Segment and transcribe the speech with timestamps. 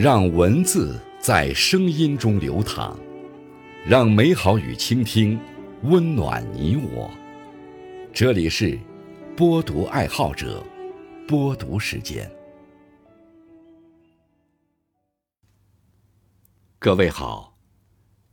[0.00, 2.96] 让文字在声音中流淌，
[3.84, 5.36] 让美好与倾听
[5.82, 7.10] 温暖你我。
[8.12, 8.78] 这里是
[9.36, 10.64] 播读爱好者
[11.26, 12.30] 播读时间。
[16.78, 17.58] 各位好，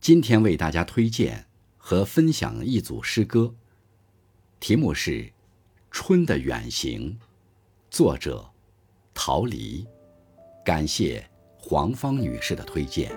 [0.00, 1.46] 今天为大家推荐
[1.76, 3.52] 和分享一组诗歌，
[4.60, 5.10] 题目是
[5.90, 7.18] 《春的远行》，
[7.90, 8.48] 作者
[9.12, 9.84] 陶黎。
[10.64, 11.28] 感谢。
[11.68, 13.10] 黄芳女士的推荐。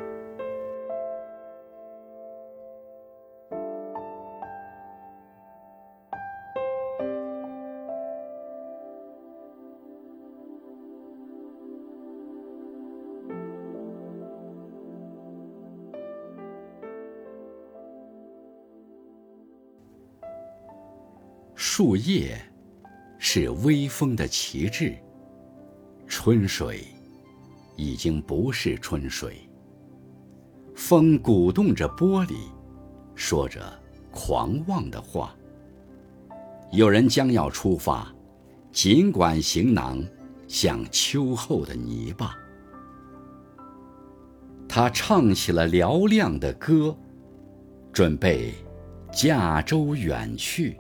[21.54, 22.36] 树叶
[23.20, 24.96] 是微风的旗帜，
[26.08, 26.99] 春水。
[27.80, 29.38] 已经不是春水。
[30.76, 32.36] 风鼓动着玻璃，
[33.16, 33.62] 说着
[34.12, 35.34] 狂妄的话。
[36.74, 38.14] 有人将要出发，
[38.70, 40.04] 尽管行囊
[40.46, 42.36] 像秋后的泥巴。
[44.68, 46.94] 他唱起了嘹亮的歌，
[47.94, 48.54] 准备
[49.10, 50.78] 驾舟远去，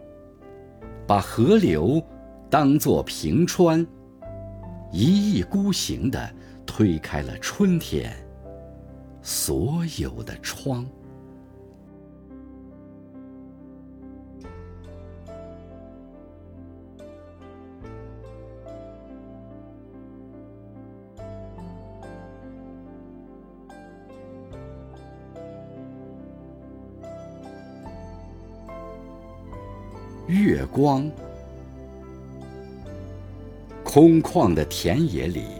[1.07, 2.03] 把河流
[2.49, 3.87] 当作平川，
[4.91, 6.35] 一意孤行的。
[6.71, 8.15] 推开了春天
[9.23, 10.85] 所有的窗。
[30.27, 31.11] 月光，
[33.83, 35.58] 空旷的田野里。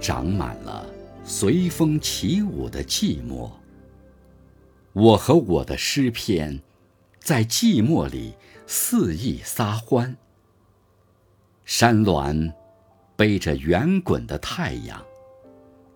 [0.00, 0.86] 长满了
[1.24, 3.50] 随风起舞的寂寞。
[4.92, 6.60] 我和我的诗篇，
[7.20, 8.34] 在寂寞里
[8.66, 10.16] 肆意撒欢。
[11.64, 12.52] 山峦
[13.14, 15.00] 背着圆滚的太阳，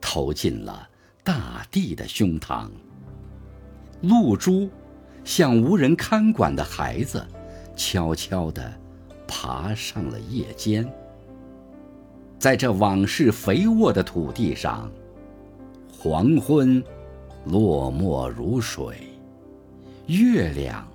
[0.01, 0.89] 投进了
[1.25, 2.71] 大地的胸膛。
[4.03, 4.71] 露珠
[5.25, 7.27] 像无人看管的孩子，
[7.75, 8.73] 悄悄地
[9.27, 10.87] 爬上了叶尖。
[12.45, 14.93] 在这往事肥沃的土地上，
[15.91, 16.85] 黄昏
[17.47, 18.99] 落寞如水，
[20.09, 20.87] 月亮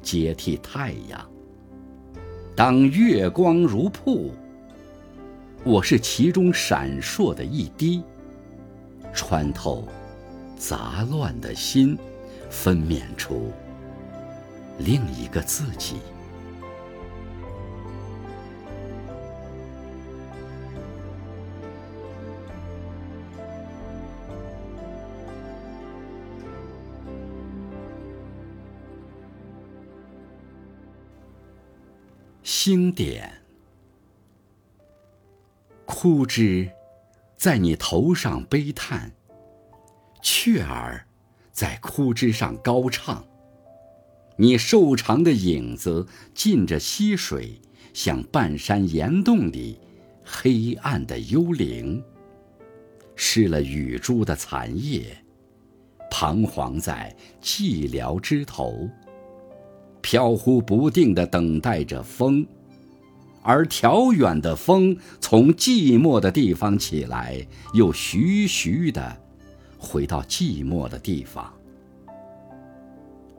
[0.00, 1.30] 接替太阳。
[2.56, 4.30] 当月光如瀑，
[5.62, 8.02] 我是其中闪烁的一滴，
[9.12, 9.86] 穿透
[10.56, 11.98] 杂乱的心，
[12.48, 13.52] 分娩出
[14.78, 15.96] 另一个自己。
[32.50, 33.30] 星点，
[35.84, 36.66] 枯枝
[37.36, 39.12] 在你头上悲叹，
[40.22, 41.06] 雀儿
[41.52, 43.22] 在枯枝上高唱。
[44.38, 47.60] 你瘦长的影子浸着溪水，
[47.92, 49.78] 像半山岩洞里
[50.24, 52.02] 黑暗的幽灵。
[53.14, 55.22] 失了雨珠的残叶，
[56.10, 58.88] 彷徨在寂寥枝头，
[60.00, 62.46] 飘忽不定地等待着风。
[63.42, 69.16] 而调远的风从寂寞的地方起来，又徐徐的
[69.78, 71.50] 回到寂寞的地方。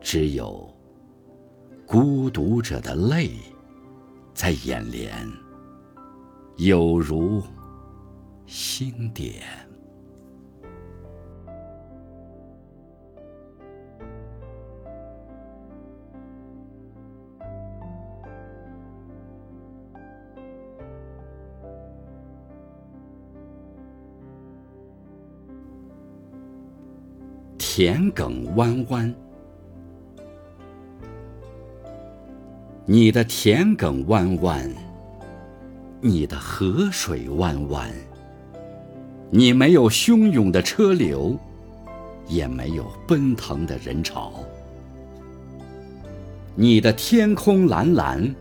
[0.01, 0.73] 只有
[1.85, 3.31] 孤独者的泪
[4.33, 5.13] 在眼帘，
[6.55, 7.43] 有如
[8.47, 9.68] 星点。
[27.79, 29.15] 田埂弯弯，
[32.85, 34.69] 你的田埂弯弯，
[36.01, 37.89] 你的河水弯弯。
[39.31, 41.39] 你没有汹涌的车流，
[42.27, 44.33] 也没有奔腾的人潮。
[46.55, 48.35] 你的天空蓝蓝，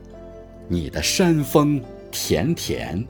[0.66, 1.80] 你的山峰
[2.10, 3.06] 甜甜。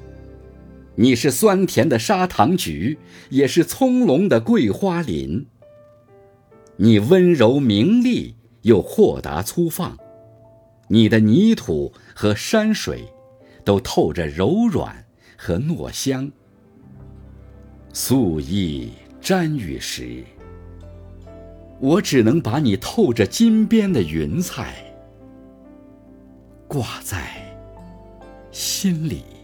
[0.94, 2.98] 你是酸甜的砂糖橘，
[3.30, 5.46] 也是葱茏的桂花林。
[6.80, 9.98] 你温柔明丽又豁达粗放
[10.86, 13.04] 你的泥土和山水
[13.64, 15.04] 都透着柔软
[15.36, 16.30] 和糯香。
[17.92, 20.24] 素衣沾雨时
[21.80, 24.76] 我只能把你透着金边的云彩
[26.68, 27.28] 挂在
[28.52, 29.37] 心里。